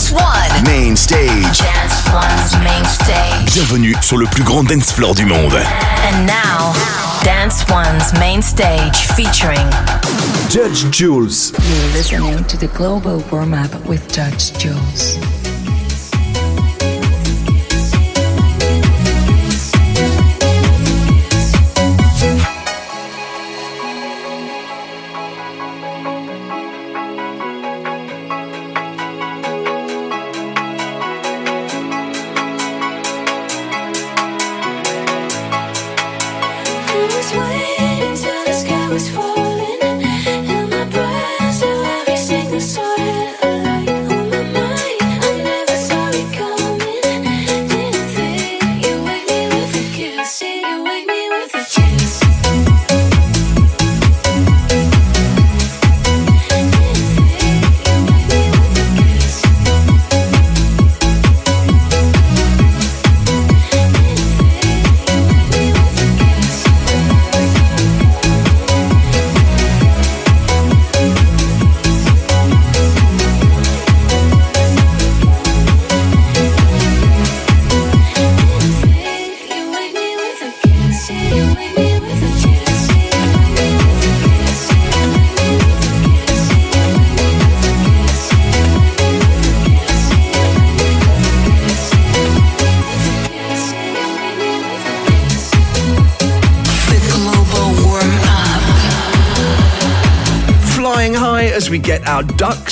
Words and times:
Dance 0.00 0.12
One. 0.12 0.64
Main 0.64 0.96
stage. 0.96 1.58
Dance 1.58 2.08
One's 2.10 2.64
main 2.64 2.84
stage. 2.86 3.52
Bienvenue 3.52 3.94
sur 4.00 4.16
le 4.16 4.24
plus 4.24 4.42
grand 4.42 4.64
dance 4.64 4.92
floor 4.92 5.14
du 5.14 5.26
monde. 5.26 5.52
And 5.52 6.26
now, 6.26 6.72
Dance 7.22 7.66
One's 7.68 8.10
main 8.18 8.40
stage 8.40 8.96
featuring 9.14 9.68
Judge 10.48 10.90
Jules. 10.90 11.52
You're 11.52 11.92
listening 11.92 12.44
to 12.44 12.56
the 12.56 12.68
Global 12.68 13.22
Warm 13.30 13.52
Up 13.52 13.74
with 13.86 14.10
Judge 14.10 14.56
Jules. 14.58 15.18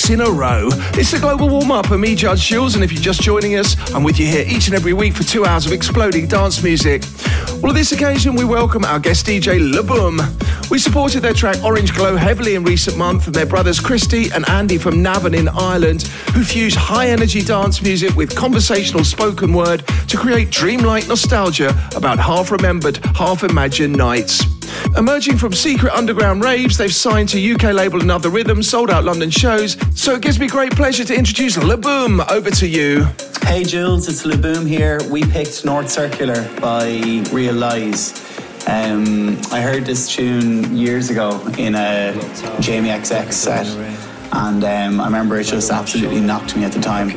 In 0.09 0.21
a 0.21 0.29
row. 0.29 0.69
It's 0.93 1.11
the 1.11 1.19
Global 1.19 1.49
Warm 1.49 1.71
Up, 1.71 1.91
and 1.91 2.01
me, 2.01 2.15
Judge 2.15 2.41
Jules, 2.41 2.75
and 2.75 2.83
if 2.83 2.91
you're 2.91 3.01
just 3.01 3.21
joining 3.21 3.57
us, 3.57 3.75
I'm 3.93 4.03
with 4.03 4.19
you 4.19 4.25
here 4.25 4.45
each 4.47 4.67
and 4.67 4.75
every 4.75 4.93
week 4.93 5.13
for 5.13 5.23
two 5.23 5.45
hours 5.45 5.65
of 5.65 5.71
exploding 5.71 6.27
dance 6.27 6.63
music. 6.63 7.03
Well, 7.61 7.69
on 7.69 7.75
this 7.75 7.91
occasion, 7.91 8.35
we 8.35 8.43
welcome 8.43 8.85
our 8.85 8.99
guest 8.99 9.25
DJ, 9.25 9.59
LeBoom. 9.59 10.69
We 10.71 10.79
supported 10.79 11.21
their 11.21 11.33
track 11.33 11.63
Orange 11.63 11.93
Glow 11.93 12.15
heavily 12.15 12.55
in 12.55 12.63
recent 12.63 12.97
months, 12.97 13.27
and 13.27 13.35
their 13.35 13.45
brothers 13.45 13.79
Christy 13.79 14.31
and 14.31 14.47
Andy 14.49 14.77
from 14.77 15.01
Navan 15.03 15.33
in 15.33 15.47
Ireland, 15.47 16.03
who 16.33 16.43
fuse 16.43 16.75
high 16.75 17.09
energy 17.09 17.41
dance 17.41 17.81
music 17.81 18.15
with 18.15 18.35
conversational 18.35 19.03
spoken 19.03 19.53
word 19.53 19.85
to 20.07 20.17
create 20.17 20.49
dreamlike 20.49 21.07
nostalgia 21.07 21.69
about 21.95 22.19
half 22.19 22.51
remembered, 22.51 22.97
half 23.15 23.43
imagined 23.43 23.95
nights. 23.95 24.58
Emerging 24.97 25.37
from 25.37 25.53
secret 25.53 25.93
underground 25.93 26.43
raves, 26.43 26.77
they've 26.77 26.93
signed 26.93 27.29
to 27.29 27.53
UK 27.53 27.73
label 27.73 28.01
Another 28.01 28.29
Rhythm, 28.29 28.61
sold 28.63 28.89
out 28.89 29.03
London 29.03 29.29
shows. 29.29 29.77
So 29.95 30.13
it 30.15 30.21
gives 30.21 30.39
me 30.39 30.47
great 30.47 30.73
pleasure 30.73 31.03
to 31.05 31.15
introduce 31.15 31.57
LeBoom. 31.57 32.29
Over 32.29 32.51
to 32.51 32.67
you. 32.67 33.07
Hey 33.43 33.63
Jules, 33.63 34.07
it's 34.07 34.25
LeBoom 34.25 34.67
here. 34.67 34.99
We 35.09 35.23
picked 35.23 35.65
North 35.65 35.89
Circular 35.89 36.47
by 36.59 37.23
Real 37.31 37.55
Lies. 37.55 38.13
Um, 38.67 39.39
I 39.51 39.61
heard 39.61 39.85
this 39.85 40.13
tune 40.13 40.75
years 40.75 41.09
ago 41.09 41.41
in 41.57 41.75
a 41.75 42.13
Jamie 42.59 42.89
XX 42.89 43.31
set 43.31 43.65
and 44.31 44.63
um, 44.63 45.01
I 45.01 45.05
remember 45.05 45.39
it 45.39 45.45
just 45.45 45.71
absolutely 45.71 46.21
knocked 46.21 46.55
me 46.55 46.63
at 46.63 46.71
the 46.71 46.79
time. 46.79 47.09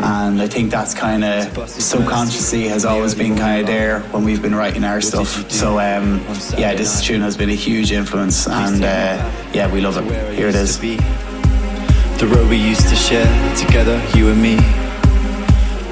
And 0.00 0.40
I 0.40 0.46
think 0.46 0.70
that's 0.70 0.94
kind 0.94 1.24
of 1.24 1.68
subconsciously 1.68 2.68
has 2.68 2.84
always 2.84 3.14
been 3.14 3.36
kind 3.36 3.60
of 3.60 3.66
there 3.66 4.00
when 4.12 4.24
we've 4.24 4.42
been 4.42 4.54
writing 4.54 4.84
our 4.84 5.00
stuff. 5.00 5.50
So 5.50 5.78
um, 5.80 6.24
yeah, 6.56 6.74
this 6.74 7.02
tune 7.02 7.20
has 7.22 7.36
been 7.36 7.50
a 7.50 7.54
huge 7.54 7.92
influence, 7.92 8.46
and 8.46 8.84
uh, 8.84 9.30
yeah, 9.52 9.72
we 9.72 9.80
love 9.80 9.96
it. 9.96 10.34
Here 10.34 10.48
it 10.48 10.54
is. 10.54 10.78
The 10.78 12.28
road 12.28 12.48
we 12.48 12.56
used 12.56 12.88
to 12.88 12.94
share 12.94 13.56
together, 13.56 14.00
you 14.14 14.28
and 14.28 14.40
me. 14.40 14.56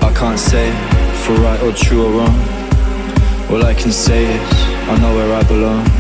I 0.03 0.13
can't 0.15 0.39
say 0.39 0.71
for 1.25 1.35
right 1.35 1.61
or 1.63 1.73
true 1.73 2.07
or 2.07 2.13
wrong. 2.13 2.39
All 3.51 3.65
I 3.65 3.75
can 3.75 3.91
say 3.91 4.27
is 4.27 4.53
I 4.89 4.99
know 5.01 5.15
where 5.17 5.35
I 5.35 5.43
belong 5.43 6.00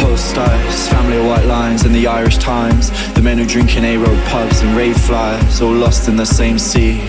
post 0.00 0.30
stars, 0.30 0.88
family 0.88 1.18
of 1.18 1.26
white 1.26 1.44
lines 1.44 1.84
and 1.84 1.94
the 1.94 2.06
Irish 2.06 2.38
Times. 2.38 2.90
The 3.12 3.22
men 3.22 3.36
who 3.36 3.46
drink 3.46 3.76
in 3.76 3.84
A-road 3.84 4.18
pubs 4.28 4.60
and 4.62 4.74
rave 4.76 4.96
flyers, 4.96 5.60
all 5.60 5.72
lost 5.72 6.08
in 6.08 6.16
the 6.16 6.24
same 6.24 6.58
sea. 6.58 7.00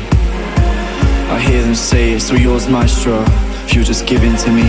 I 1.31 1.39
hear 1.39 1.61
them 1.61 1.73
say, 1.73 2.11
it's 2.11 2.29
all 2.29 2.37
yours, 2.37 2.67
maestro. 2.67 3.23
If 3.65 3.73
you 3.73 3.83
just 3.83 4.05
give 4.05 4.23
in 4.23 4.35
to 4.35 4.51
me, 4.51 4.67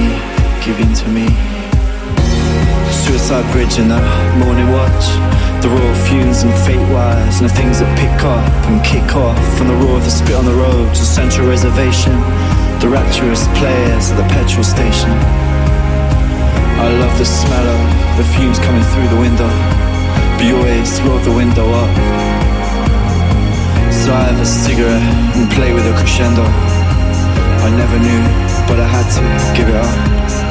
give 0.65 0.79
in 0.79 0.95
to 0.95 1.09
me. 1.09 1.27
Suicide 2.93 3.51
bridge 3.51 3.79
in 3.79 3.89
the 3.89 4.01
morning 4.39 4.71
watch. 4.71 5.07
The 5.61 5.69
royal 5.69 5.95
fumes 6.07 6.43
and 6.43 6.55
fate 6.65 6.87
wires 6.95 7.41
and 7.41 7.51
the 7.51 7.55
things 7.55 7.81
that 7.81 7.91
pick 7.99 8.25
up 8.25 8.47
and 8.71 8.79
kick 8.85 9.17
off 9.17 9.39
from 9.59 9.67
the 9.67 9.75
roar 9.75 9.99
of 9.99 10.05
the 10.05 10.11
spit 10.11 10.37
on 10.37 10.45
the 10.45 10.55
road 10.55 10.95
to 10.95 11.05
Central 11.05 11.49
Reservation. 11.49 12.15
The 12.79 12.89
rapturous 12.89 13.47
players 13.59 14.11
at 14.11 14.17
the 14.17 14.29
petrol 14.35 14.65
station. 14.65 15.52
I 16.81 16.89
love 16.99 17.19
the 17.19 17.25
smell 17.25 17.67
of 17.67 18.17
the 18.17 18.25
fumes 18.35 18.59
coming 18.59 18.83
through 18.93 19.09
the 19.09 19.21
window. 19.21 19.49
But 20.37 20.45
you 20.47 20.57
always 20.57 21.01
roll 21.03 21.19
the 21.21 21.33
window 21.33 21.67
up. 21.73 21.93
So 23.93 24.13
I 24.13 24.23
have 24.31 24.41
a 24.41 24.47
cigarette 24.47 25.03
and 25.37 25.51
play 25.51 25.73
with 25.73 25.87
a 25.87 25.93
crescendo. 25.93 26.43
I 26.43 27.71
never 27.71 27.99
knew, 27.99 28.23
but 28.67 28.81
I 28.81 28.89
had 28.89 29.07
to 29.17 29.57
give 29.57 29.69
it 29.69 29.77
up. 29.77 30.42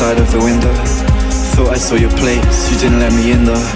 Side 0.00 0.18
of 0.18 0.32
the 0.32 0.38
window. 0.40 0.72
Thought 1.52 1.76
I 1.76 1.78
saw 1.78 1.94
your 1.94 2.14
place, 2.16 2.72
you 2.72 2.76
didn't 2.80 3.00
let 3.04 3.12
me 3.12 3.32
in 3.36 3.44
though. 3.44 3.66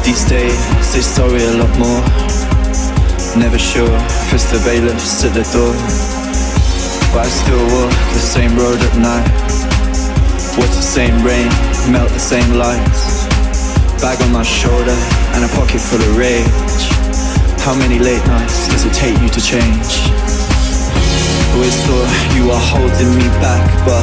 These 0.00 0.24
days, 0.24 0.56
say 0.80 1.04
sorry 1.04 1.44
a 1.44 1.52
lot 1.60 1.68
more. 1.76 2.00
Never 3.36 3.58
sure, 3.58 3.92
cause 4.32 4.48
the 4.48 4.60
bailiffs 4.64 5.28
at 5.28 5.36
the 5.36 5.44
door. 5.52 5.76
But 7.12 7.28
I 7.28 7.28
still 7.28 7.64
walk 7.76 7.92
the 8.16 8.24
same 8.34 8.56
road 8.56 8.80
at 8.80 8.94
night. 8.96 9.28
Watch 10.56 10.72
the 10.72 10.88
same 10.96 11.20
rain, 11.20 11.52
melt 11.92 12.08
the 12.08 12.24
same 12.32 12.48
lights. 12.56 13.28
Bag 14.00 14.16
on 14.24 14.32
my 14.32 14.42
shoulder 14.42 14.96
and 15.36 15.44
a 15.44 15.50
pocket 15.52 15.84
full 15.84 16.00
of 16.00 16.16
rage. 16.16 16.84
How 17.60 17.76
many 17.76 17.98
late 17.98 18.24
nights 18.24 18.72
does 18.72 18.86
it 18.88 18.94
take 18.94 19.20
you 19.20 19.28
to 19.28 19.40
change? 19.44 20.33
Always 21.54 21.78
thought 21.86 22.10
you 22.34 22.50
were 22.50 22.64
holding 22.74 23.14
me 23.14 23.30
back, 23.38 23.62
but 23.86 24.02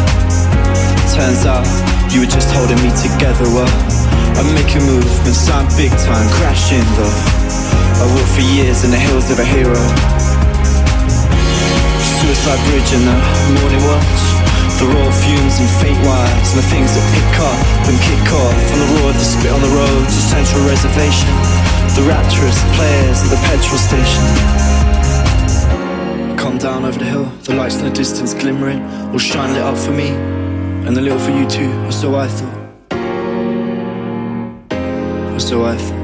turns 1.12 1.44
out 1.44 1.68
you 2.07 2.24
were 2.24 2.31
just 2.31 2.48
holding 2.56 2.80
me 2.80 2.88
together. 2.95 3.44
Well, 3.51 3.68
I'm 4.39 4.48
making 4.56 4.88
movements, 4.88 5.51
I'm 5.51 5.68
big 5.75 5.92
time, 6.00 6.24
crashing 6.39 6.88
though. 6.95 7.12
I 8.00 8.07
walked 8.07 8.31
for 8.39 8.45
years 8.56 8.88
in 8.88 8.95
the 8.95 9.01
hills 9.03 9.27
of 9.36 9.44
a 9.44 9.44
hero. 9.44 9.75
Suicide 12.24 12.62
bridge 12.71 12.92
in 12.95 13.03
the 13.03 13.19
morning 13.59 13.83
watch. 13.83 14.24
The 14.80 14.88
raw 14.88 15.12
fumes 15.12 15.59
and 15.59 15.68
fate 15.83 16.00
wires 16.07 16.56
and 16.56 16.63
the 16.63 16.68
things 16.71 16.95
that 16.95 17.03
pick 17.12 17.36
up 17.36 17.59
and 17.92 18.00
kick 18.00 18.31
off 18.31 18.56
from 18.71 18.80
the 18.80 18.89
roar 18.95 19.12
of 19.12 19.19
the 19.19 19.27
spit 19.27 19.51
on 19.51 19.59
the 19.59 19.74
road 19.75 20.03
to 20.07 20.19
Central 20.24 20.63
Reservation. 20.63 21.27
The 22.00 22.07
rapturous 22.07 22.63
players 22.80 23.27
at 23.27 23.30
the 23.36 23.42
petrol 23.44 23.75
station 23.75 24.81
come 26.41 26.57
down 26.57 26.83
over 26.85 26.97
the 26.97 27.05
hill, 27.05 27.25
the 27.43 27.53
lights 27.53 27.75
in 27.75 27.85
the 27.85 27.91
distance 27.91 28.33
glimmering, 28.33 28.81
will 29.11 29.19
shine 29.19 29.53
lit 29.53 29.61
up 29.61 29.77
for 29.77 29.91
me, 29.91 30.07
and 30.88 30.97
the 30.97 31.01
little 31.01 31.19
for 31.19 31.29
you 31.29 31.47
too, 31.47 31.71
or 31.85 31.91
so 31.91 32.15
I 32.15 32.27
thought. 32.27 32.57
Or 35.35 35.39
so 35.39 35.63
I 35.65 35.77
thought. 35.77 36.00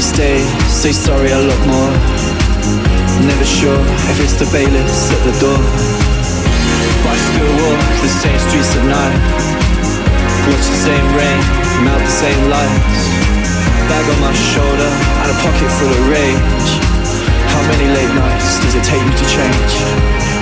These 0.00 0.16
days, 0.16 0.48
say 0.72 0.92
sorry 0.92 1.28
a 1.28 1.36
lot 1.44 1.60
more. 1.68 1.92
Never 3.20 3.44
sure 3.44 3.76
if 4.08 4.16
it's 4.24 4.32
the 4.40 4.48
bailiffs 4.48 5.12
at 5.12 5.20
the 5.28 5.34
door. 5.44 5.60
But 7.04 7.12
I 7.12 7.18
still 7.28 7.52
walk 7.60 7.84
the 8.00 8.08
same 8.08 8.40
streets 8.48 8.72
at 8.80 8.84
night. 8.88 9.20
Watch 10.48 10.64
the 10.72 10.80
same 10.88 11.04
rain, 11.12 11.40
melt 11.84 12.00
the 12.00 12.16
same 12.16 12.40
lights. 12.48 13.00
Bag 13.92 14.08
on 14.08 14.20
my 14.24 14.32
shoulder 14.32 14.88
and 14.88 15.28
a 15.28 15.36
pocket 15.44 15.68
full 15.68 15.92
of 15.92 16.08
rage. 16.08 16.70
How 17.52 17.60
many 17.68 17.92
late 17.92 18.14
nights 18.16 18.56
does 18.64 18.80
it 18.80 18.84
take 18.88 19.04
me 19.04 19.12
to 19.12 19.26
change? 19.28 20.39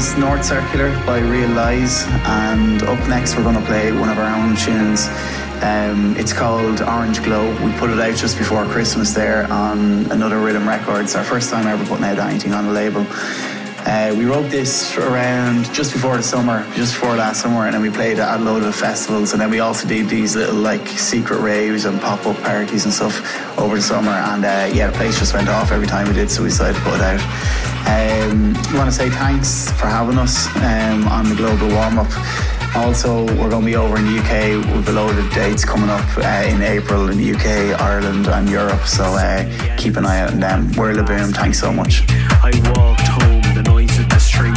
Was 0.00 0.16
North 0.16 0.42
Circular 0.42 0.90
by 1.04 1.18
Real 1.18 1.50
Lies, 1.50 2.06
and 2.24 2.82
up 2.84 3.06
next 3.06 3.36
we're 3.36 3.42
going 3.42 3.54
to 3.54 3.66
play 3.66 3.92
one 3.92 4.08
of 4.08 4.16
our 4.16 4.34
own 4.34 4.56
tunes. 4.56 5.08
Um, 5.62 6.16
it's 6.16 6.32
called 6.32 6.80
Orange 6.80 7.22
Glow. 7.22 7.50
We 7.62 7.70
put 7.72 7.90
it 7.90 8.00
out 8.00 8.16
just 8.16 8.38
before 8.38 8.64
Christmas 8.64 9.12
there 9.12 9.44
on 9.52 10.10
another 10.10 10.38
Rhythm 10.38 10.66
Records. 10.66 11.14
Our 11.14 11.22
first 11.22 11.50
time 11.50 11.66
ever 11.66 11.84
putting 11.84 12.06
out 12.06 12.18
anything 12.18 12.54
on 12.54 12.64
a 12.64 12.72
label. 12.72 13.04
Uh, 13.84 14.14
we 14.16 14.24
wrote 14.24 14.50
this 14.50 14.96
around 14.96 15.70
just 15.74 15.92
before 15.92 16.16
the 16.16 16.22
summer, 16.22 16.64
just 16.74 16.94
before 16.94 17.14
last 17.16 17.42
summer, 17.42 17.66
and 17.66 17.74
then 17.74 17.82
we 17.82 17.90
played 17.90 18.18
at 18.18 18.40
a 18.40 18.42
load 18.42 18.62
of 18.62 18.74
festivals, 18.74 19.32
and 19.32 19.42
then 19.42 19.50
we 19.50 19.60
also 19.60 19.86
did 19.86 20.08
these 20.08 20.34
little 20.34 20.54
like 20.54 20.88
secret 20.88 21.40
raves 21.40 21.84
and 21.84 22.00
pop 22.00 22.24
up 22.24 22.40
parties 22.42 22.86
and 22.86 22.94
stuff 22.94 23.20
over 23.58 23.76
the 23.76 23.82
summer. 23.82 24.12
And 24.12 24.46
uh, 24.46 24.70
yeah, 24.72 24.86
the 24.86 24.96
place 24.96 25.18
just 25.18 25.34
went 25.34 25.50
off 25.50 25.70
every 25.70 25.86
time 25.86 26.08
we 26.08 26.14
did, 26.14 26.30
so 26.30 26.42
we 26.42 26.48
decided 26.48 26.76
to 26.76 26.82
put 26.84 26.94
it 26.94 27.02
out. 27.02 27.69
Um, 27.86 28.54
we 28.70 28.78
want 28.78 28.90
to 28.90 28.92
say 28.92 29.10
thanks 29.10 29.70
for 29.72 29.86
having 29.86 30.18
us 30.18 30.46
um, 30.56 31.08
on 31.08 31.28
the 31.28 31.34
global 31.34 31.68
warm 31.68 31.98
up. 31.98 32.10
Also, 32.76 33.24
we're 33.36 33.50
going 33.50 33.62
to 33.62 33.66
be 33.66 33.76
over 33.76 33.98
in 33.98 34.04
the 34.04 34.18
UK 34.18 34.76
with 34.76 34.88
a 34.88 34.92
load 34.92 35.18
of 35.18 35.32
dates 35.32 35.64
coming 35.64 35.90
up 35.90 36.06
uh, 36.18 36.46
in 36.46 36.62
April 36.62 37.08
in 37.10 37.18
the 37.18 37.34
UK, 37.34 37.80
Ireland, 37.80 38.28
and 38.28 38.48
Europe. 38.48 38.86
So 38.86 39.04
uh, 39.04 39.76
keep 39.76 39.96
an 39.96 40.06
eye 40.06 40.20
out 40.20 40.32
on 40.32 40.40
them. 40.40 40.70
We're 40.76 40.92
LeBoom. 40.94 41.34
Thanks 41.34 41.58
so 41.58 41.72
much. 41.72 42.04
I 42.08 42.52
walked 42.76 43.08
home, 43.08 43.42
the 43.54 43.62
noise 43.64 43.98
of 43.98 44.08
the 44.08 44.20
street 44.20 44.56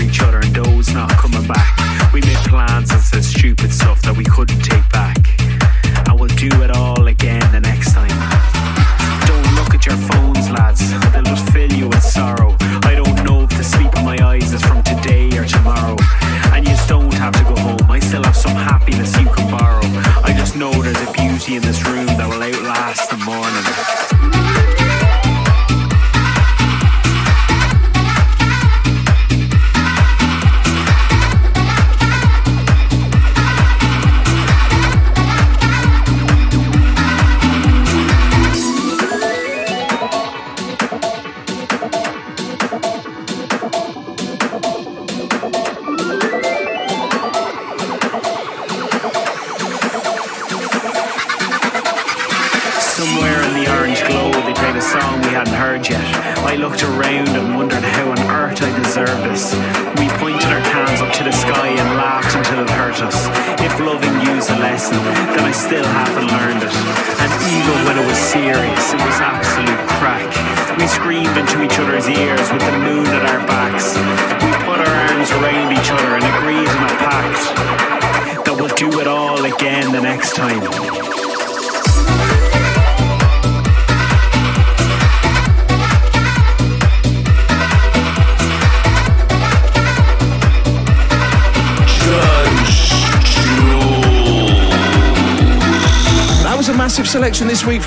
our 0.00 0.04
love 0.04 0.27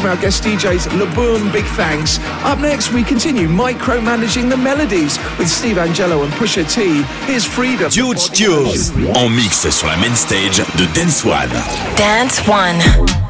from 0.01 0.09
our 0.09 0.17
guest 0.17 0.43
DJs, 0.43 0.87
LeBoom. 0.99 1.51
Big 1.53 1.65
thanks. 1.65 2.19
Up 2.43 2.59
next, 2.59 2.91
we 2.91 3.03
continue 3.03 3.47
micromanaging 3.47 4.49
the 4.49 4.57
melodies 4.57 5.17
with 5.37 5.47
Steve 5.47 5.77
Angello 5.77 6.23
and 6.23 6.33
Pusha 6.33 6.67
T. 6.69 7.03
Here's 7.25 7.45
Freedom. 7.45 7.89
Judge 7.89 8.31
Jules 8.33 8.91
en 9.15 9.29
mix 9.29 9.69
sur 9.69 9.87
la 9.87 9.97
main 9.97 10.15
stage 10.15 10.57
de 10.77 10.85
Dance 10.93 11.23
One. 11.23 11.49
Dance 11.95 12.41
One. 12.47 13.20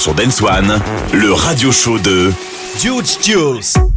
Sur 0.00 0.14
Dance 0.14 0.40
One, 0.40 0.80
le 1.12 1.30
radio 1.30 1.70
show 1.70 1.98
de 1.98 2.32
George 2.82 3.18
Jules. 3.22 3.89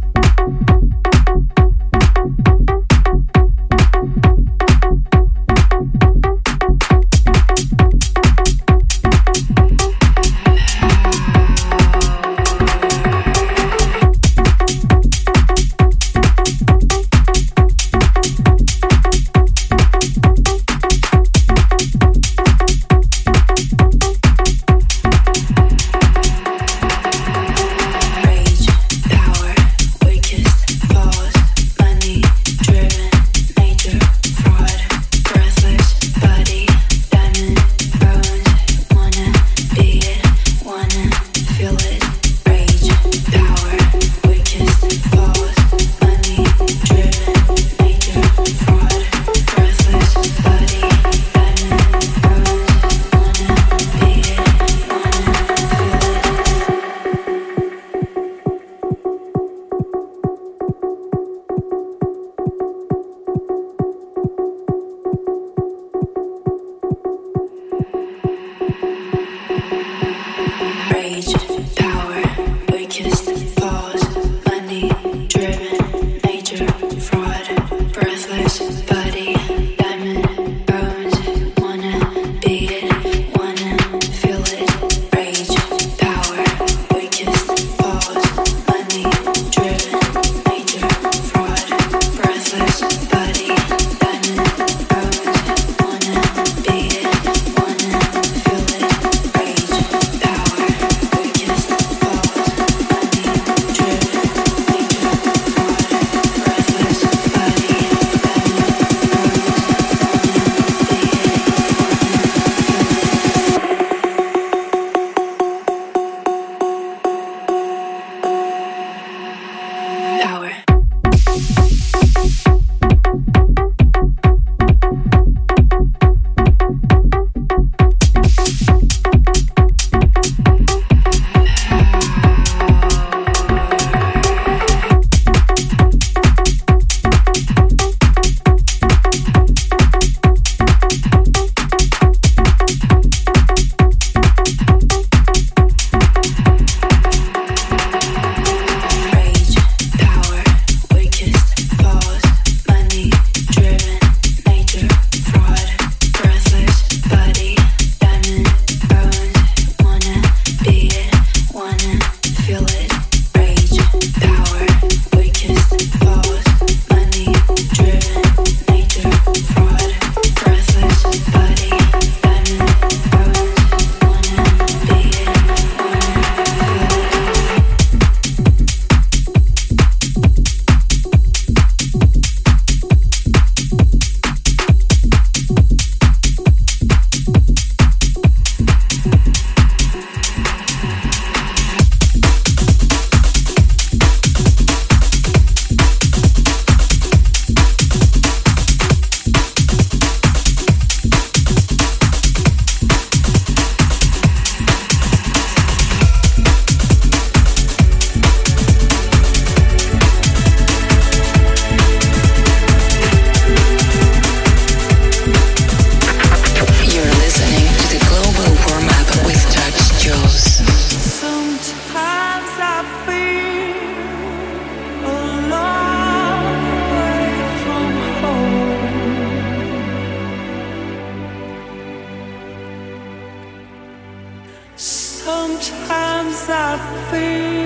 sometimes 235.86 236.48
I 236.48 236.78
feel 237.10 237.63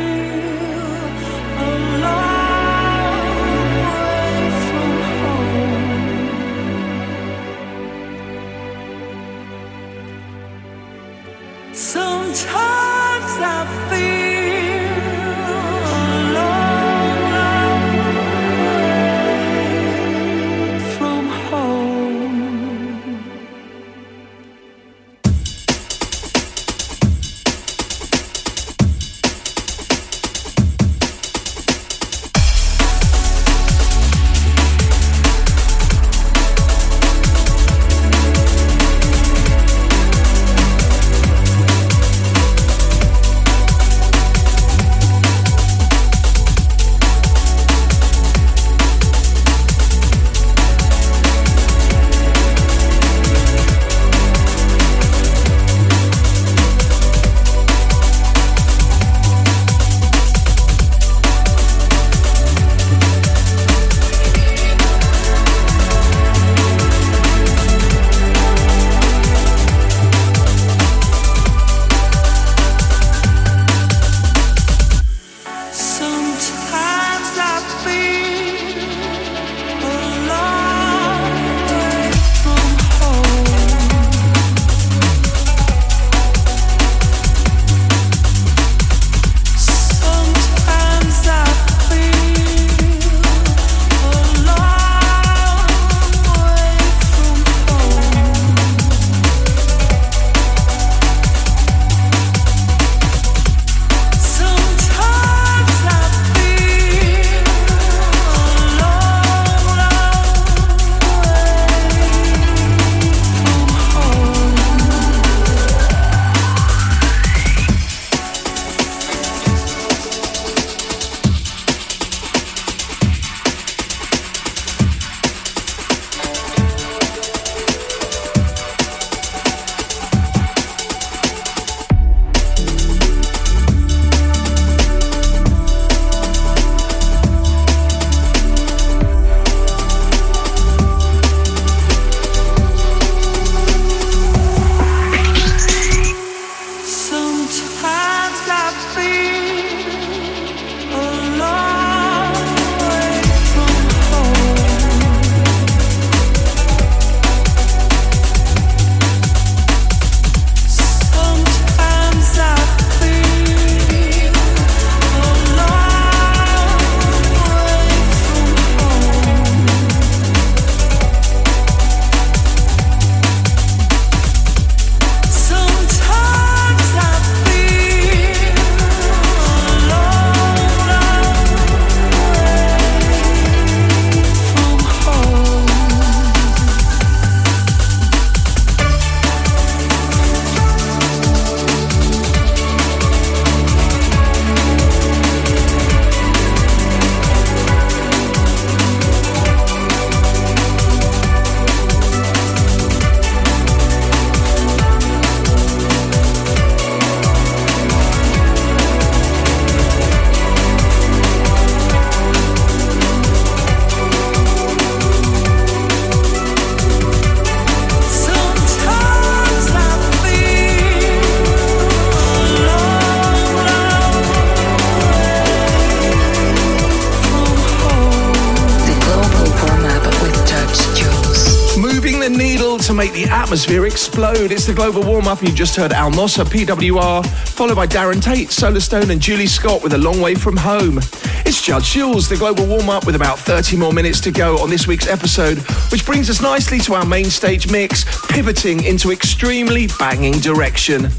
to 232.89 232.95
make 232.95 233.13
the 233.13 233.25
atmosphere 233.25 233.85
explode. 233.85 234.51
It's 234.51 234.67
the 234.67 234.73
global 234.73 235.03
warm 235.03 235.29
up, 235.29 235.41
and 235.41 235.51
you 235.51 235.55
just 235.55 235.77
heard 235.77 235.93
Al 235.93 236.11
Nosser, 236.11 236.47
PWR, 236.47 237.27
followed 237.51 237.77
by 237.77 237.87
Darren 237.87 238.23
Tate, 238.23 238.49
Solarstone, 238.49 239.11
and 239.11 239.21
Julie 239.21 239.47
Scott 239.47 239.83
with 239.83 239.93
A 239.93 239.99
Long 239.99 240.23
Way 240.23 240.35
From 240.35 240.57
Home. 240.57 240.97
It's 241.45 241.61
Judge 241.61 241.91
Jules, 241.91 242.31
the 242.31 242.37
global 242.37 242.67
warm 242.67 242.89
up, 242.89 243.05
with 243.05 243.15
about 243.15 243.39
30 243.41 243.77
more 243.77 243.93
minutes 243.93 244.21
to 244.21 244.31
go 244.31 244.57
on 244.61 244.71
this 244.71 244.87
week's 244.87 245.07
episode, 245.07 245.59
which 245.93 246.07
brings 246.07 246.31
us 246.31 246.41
nicely 246.41 246.79
to 246.79 246.95
our 246.95 247.05
main 247.05 247.27
stage 247.27 247.71
mix, 247.71 248.07
pivoting 248.29 248.83
into 248.85 249.13
extremely 249.13 249.89
banging 249.99 250.41
direction. 250.41 251.11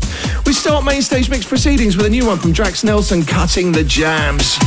We 0.48 0.54
start 0.54 0.84
main 0.84 1.04
stage 1.04 1.30
mix 1.30 1.46
proceedings 1.46 1.96
with 1.96 2.08
a 2.08 2.10
new 2.10 2.26
one 2.26 2.40
from 2.40 2.52
Drax 2.52 2.84
Nelson, 2.84 3.24
Cutting 3.24 3.72
the 3.72 3.84
Jams. 3.84 4.58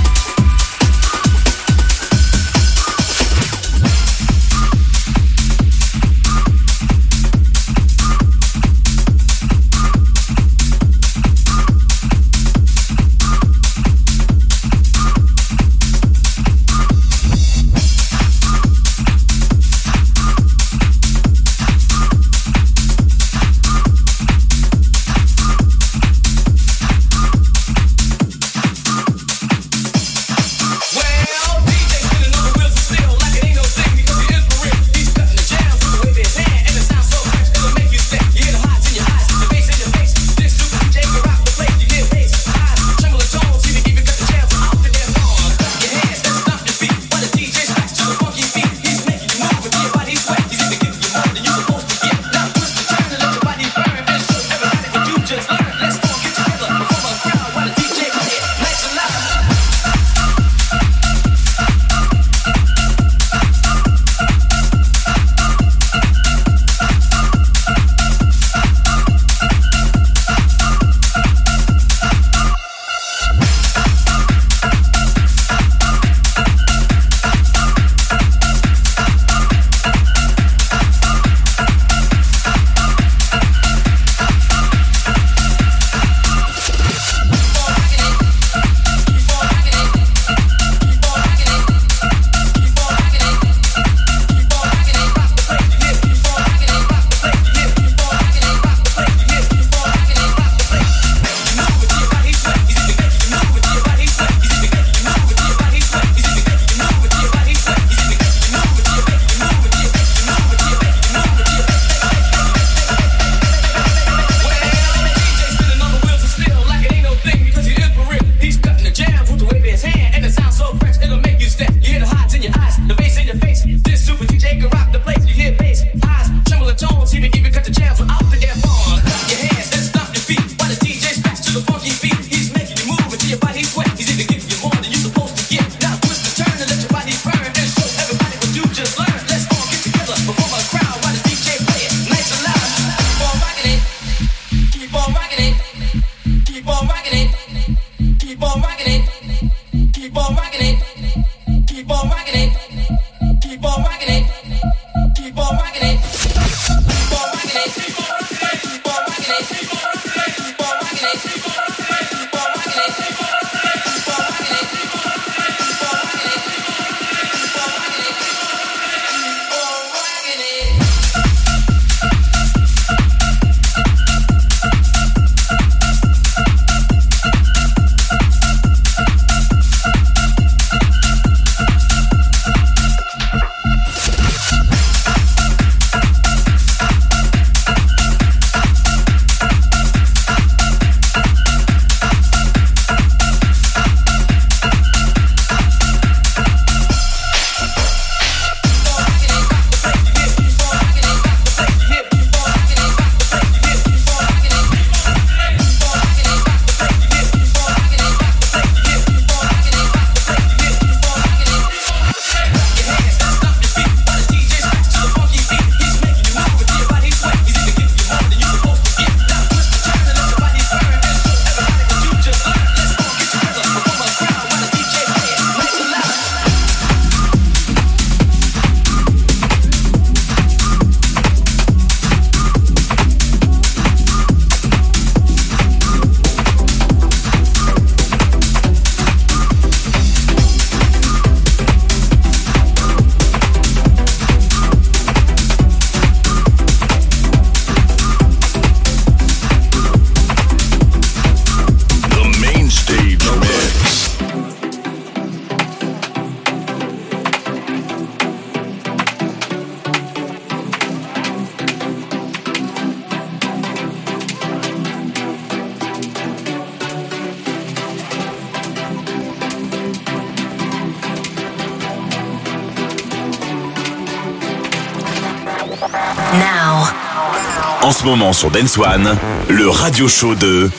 Moment 278.04 278.32
sur 278.32 278.50
Dance 278.50 278.78
One, 278.78 279.16
le 279.48 279.68
radio 279.68 280.08
show 280.08 280.34
de 280.34 280.70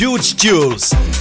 Huge 0.00 0.34
Jules. 0.38 1.11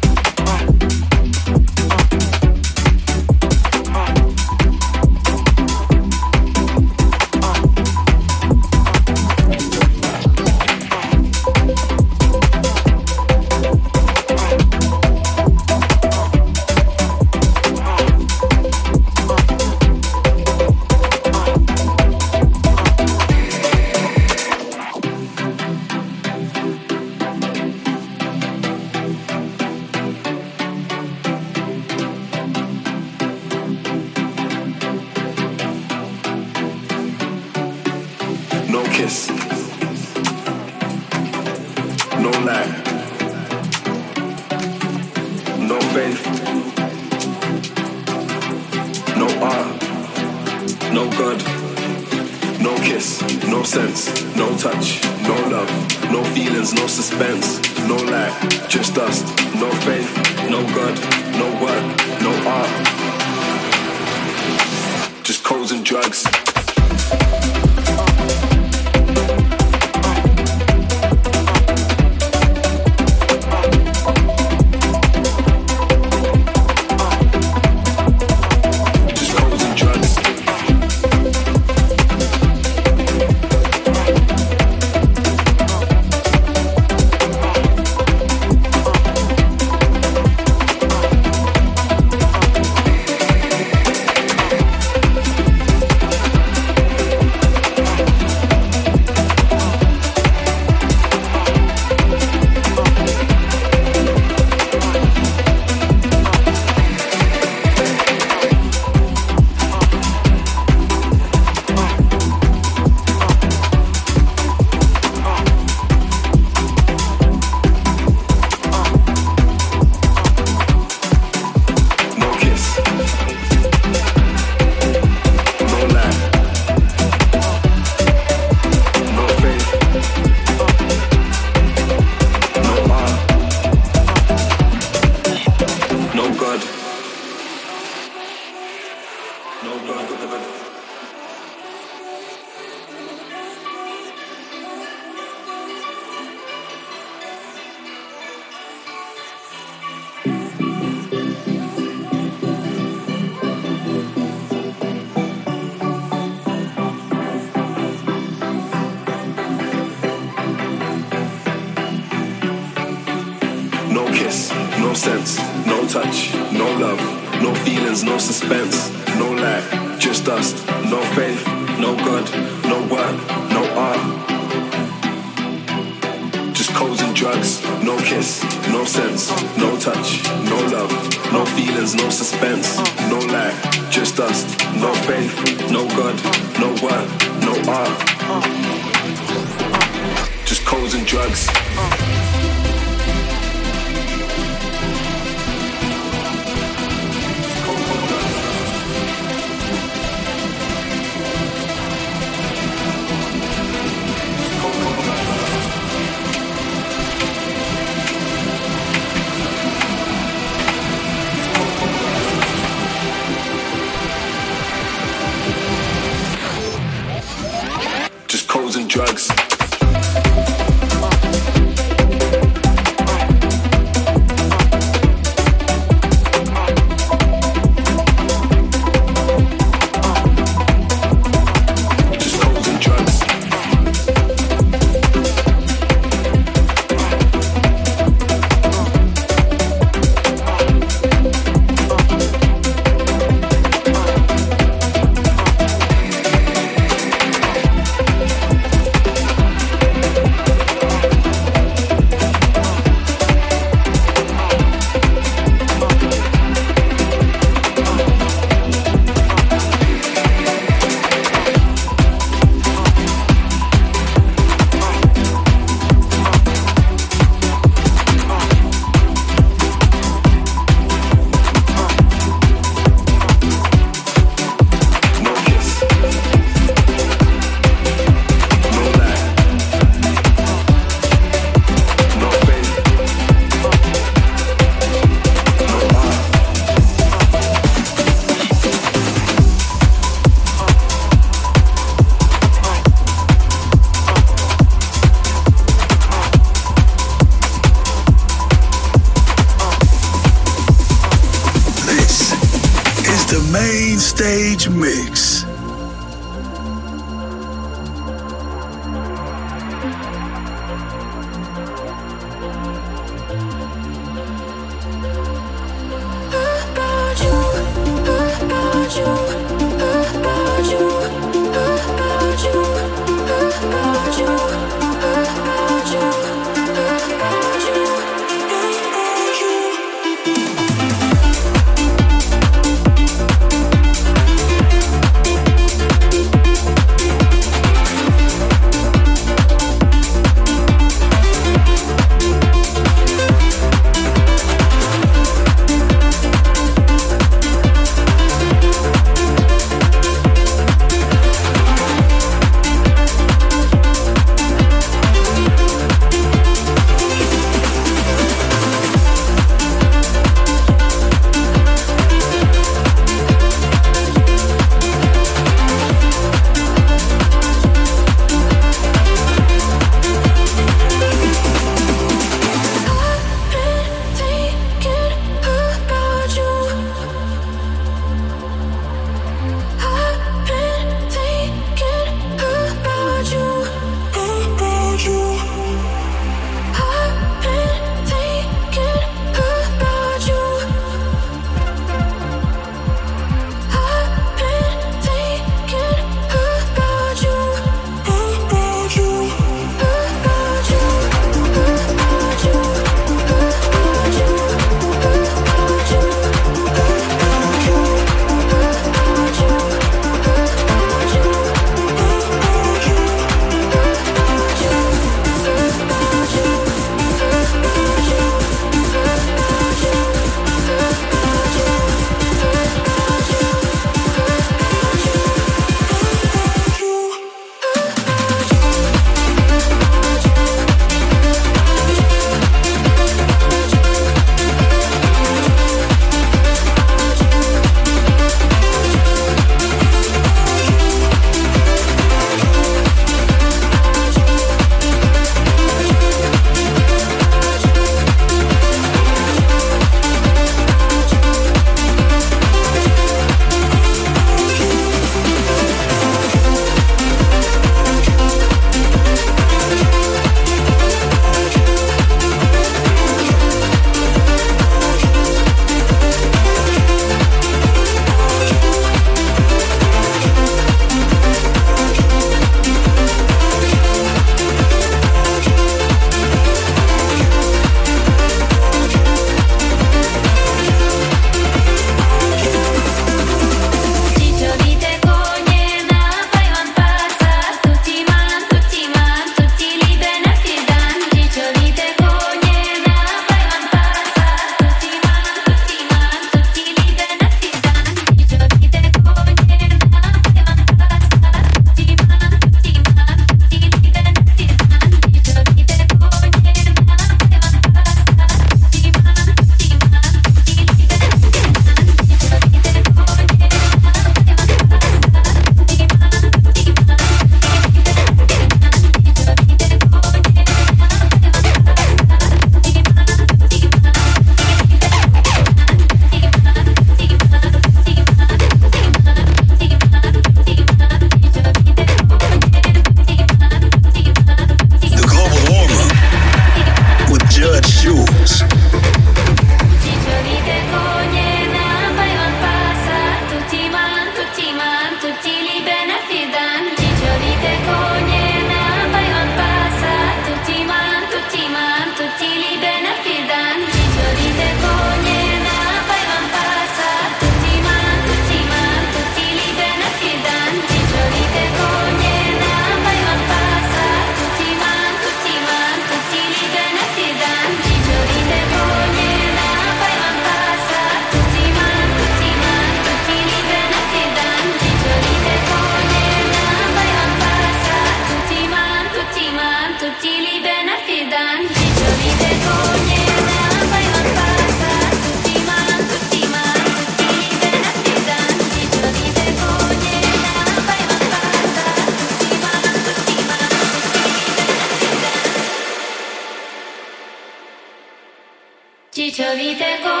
itxo 599.11 599.27
diteko 599.35 600.00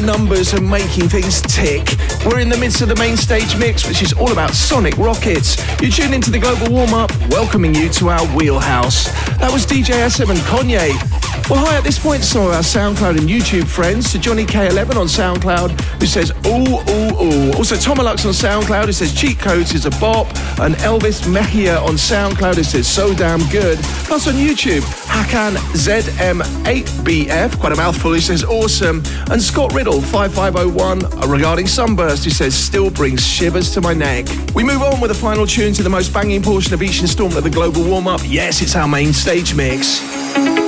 the 0.00 0.06
numbers 0.06 0.52
and 0.52 0.68
making 0.68 1.08
things 1.08 1.40
tick. 1.40 1.96
We're 2.26 2.40
in 2.40 2.50
the 2.50 2.56
midst 2.58 2.82
of 2.82 2.88
the 2.88 2.96
main 2.96 3.16
stage 3.16 3.56
mix, 3.56 3.88
which 3.88 4.02
is 4.02 4.12
all 4.12 4.30
about 4.30 4.50
sonic 4.50 4.94
rockets. 4.98 5.56
You 5.80 5.90
tune 5.90 6.12
into 6.12 6.30
the 6.30 6.38
Global 6.38 6.70
Warm 6.70 6.92
Up, 6.92 7.10
welcoming 7.30 7.74
you 7.74 7.88
to 7.90 8.10
our 8.10 8.26
wheelhouse. 8.36 9.06
That 9.38 9.50
was 9.50 9.64
DJ 9.64 10.06
SM 10.10 10.30
and 10.30 10.40
Kanye. 10.40 11.25
Well, 11.48 11.64
hi, 11.64 11.76
at 11.76 11.84
this 11.84 11.96
point, 11.96 12.24
some 12.24 12.42
of 12.42 12.52
our 12.54 12.60
SoundCloud 12.60 13.18
and 13.18 13.28
YouTube 13.28 13.68
friends. 13.68 14.10
To 14.10 14.18
Johnny 14.18 14.44
K11 14.44 14.96
on 14.96 15.06
SoundCloud, 15.06 15.80
who 16.00 16.06
says, 16.06 16.32
ooh, 16.44 16.80
ooh, 16.90 17.14
ooh. 17.22 17.52
Also, 17.52 17.76
Tomalux 17.76 18.26
on 18.26 18.32
SoundCloud, 18.32 18.86
who 18.86 18.92
says, 18.92 19.14
cheat 19.14 19.38
codes 19.38 19.72
is 19.72 19.86
a 19.86 19.90
bop. 19.90 20.26
And 20.58 20.74
Elvis 20.82 21.32
Mejia 21.32 21.78
on 21.78 21.94
SoundCloud, 21.94 22.56
who 22.56 22.64
says, 22.64 22.88
so 22.88 23.14
damn 23.14 23.48
good. 23.50 23.78
Plus 24.08 24.26
on 24.26 24.34
YouTube, 24.34 24.80
Hakan 25.06 25.54
ZM8BF, 25.76 27.60
quite 27.60 27.72
a 27.72 27.76
mouthful, 27.76 28.12
who 28.12 28.18
says, 28.18 28.42
awesome. 28.42 29.04
And 29.30 29.40
Scott 29.40 29.72
Riddle, 29.72 30.00
5501, 30.02 31.30
regarding 31.30 31.68
Sunburst, 31.68 32.24
who 32.24 32.30
says, 32.30 32.56
still 32.56 32.90
brings 32.90 33.24
shivers 33.24 33.70
to 33.74 33.80
my 33.80 33.94
neck. 33.94 34.26
We 34.52 34.64
move 34.64 34.82
on 34.82 35.00
with 35.00 35.12
the 35.12 35.16
final 35.16 35.46
tune 35.46 35.74
to 35.74 35.84
the 35.84 35.90
most 35.90 36.12
banging 36.12 36.42
portion 36.42 36.74
of 36.74 36.82
each 36.82 37.02
installment 37.02 37.38
of 37.38 37.44
the 37.44 37.50
Global 37.50 37.84
Warm 37.84 38.08
Up. 38.08 38.20
Yes, 38.24 38.62
it's 38.62 38.74
our 38.74 38.88
main 38.88 39.12
stage 39.12 39.54
mix. 39.54 40.65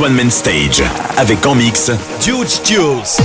One 0.00 0.14
Man 0.14 0.30
Stage 0.30 0.82
avec 1.18 1.44
en 1.46 1.54
mix 1.54 1.90
Dude 2.24 2.48
Studios. 2.48 3.18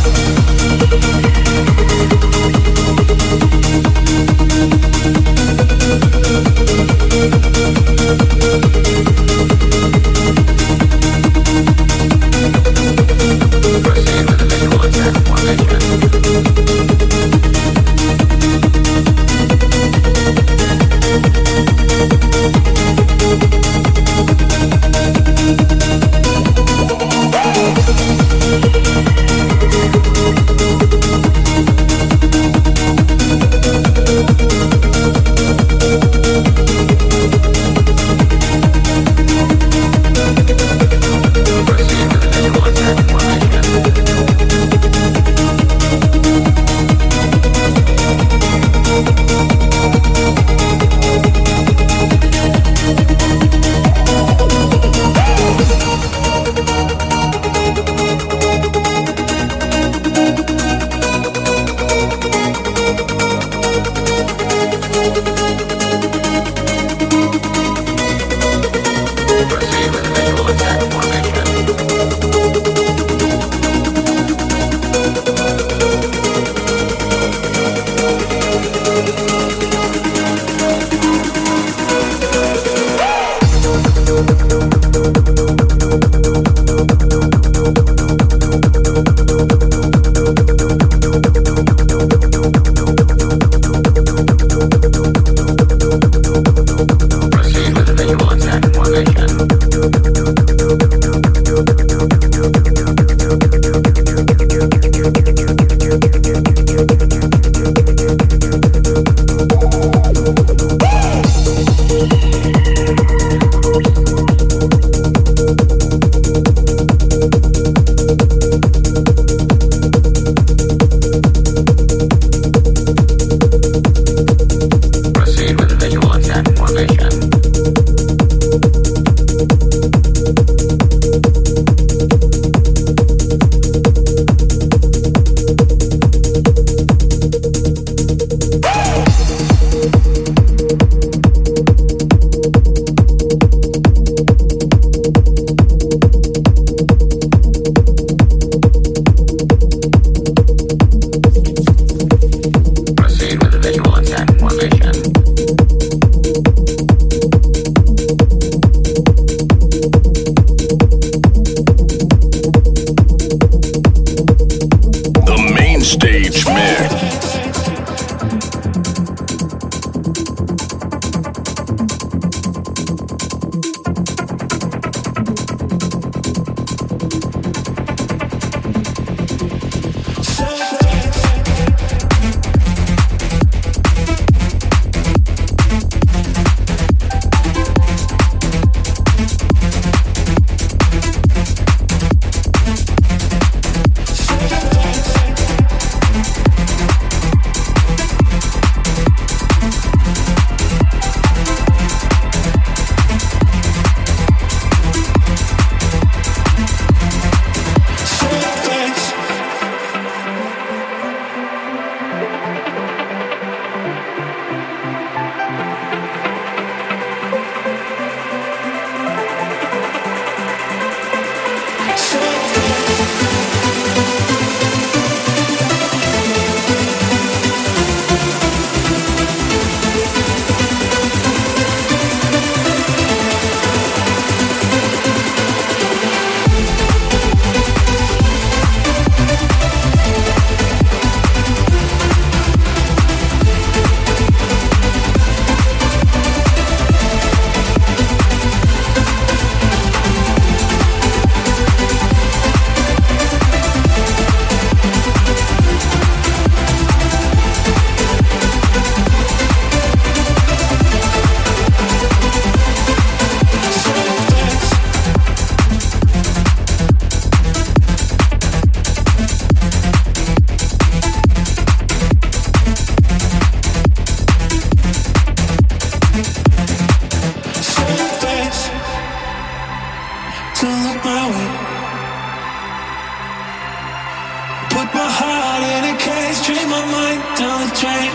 Down 287.39 287.57
the 287.65 287.71
drain. 287.81 288.11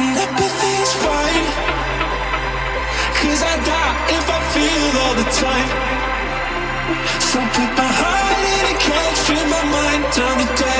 And 0.00 0.12
everything's 0.24 0.92
fine. 1.04 1.46
Cause 3.20 3.40
I 3.42 3.54
die 3.70 3.94
if 4.16 4.24
I 4.36 4.40
feel 4.54 4.84
all 5.02 5.14
the 5.22 5.28
time. 5.44 5.68
So 7.30 7.38
put 7.56 7.70
my 7.80 7.90
heart 8.00 8.38
in 8.54 8.64
a 8.72 8.76
cage, 8.86 9.16
stream 9.24 9.48
my 9.56 9.64
mind 9.76 10.02
down 10.16 10.34
the 10.42 10.48
drain. 10.60 10.75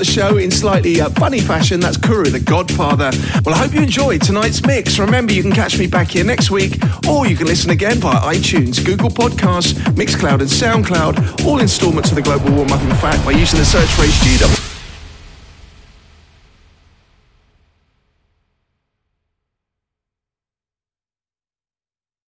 The 0.00 0.04
show 0.06 0.38
in 0.38 0.50
slightly 0.50 0.98
uh, 0.98 1.10
funny 1.10 1.40
fashion, 1.40 1.78
that's 1.78 1.98
Kuru, 1.98 2.30
the 2.30 2.40
Godfather. 2.40 3.10
Well, 3.44 3.54
I 3.54 3.58
hope 3.58 3.74
you 3.74 3.82
enjoyed 3.82 4.22
tonight's 4.22 4.64
mix. 4.66 4.98
Remember, 4.98 5.32
you 5.32 5.42
can 5.42 5.52
catch 5.52 5.78
me 5.78 5.86
back 5.86 6.08
here 6.08 6.24
next 6.24 6.50
week, 6.50 6.82
or 7.06 7.26
you 7.26 7.36
can 7.36 7.46
listen 7.46 7.70
again 7.70 7.98
via 7.98 8.18
iTunes, 8.20 8.82
Google 8.84 9.10
Podcasts, 9.10 9.74
Mixcloud, 9.92 10.40
and 10.40 10.48
SoundCloud. 10.48 11.44
All 11.44 11.60
installments 11.60 12.08
of 12.10 12.16
the 12.16 12.22
Global 12.22 12.50
Warm 12.52 12.72
Up, 12.72 12.82
in 12.82 12.96
fact, 12.96 13.24
by 13.26 13.32
using 13.32 13.58
the 13.58 13.66
search 13.66 13.88
phrase 13.90 14.14
GW. 14.20 14.59